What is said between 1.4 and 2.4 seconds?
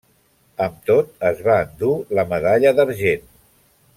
va endur la